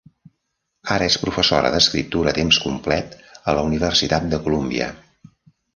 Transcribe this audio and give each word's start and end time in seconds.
Ara 0.95 1.09
és 1.11 1.17
professora 1.25 1.71
d'escriptura 1.75 2.33
a 2.33 2.33
temps 2.39 2.59
complet 2.65 3.15
a 3.53 3.59
la 3.59 3.69
Universitat 3.71 4.29
de 4.35 4.43
Columbia. 4.49 4.91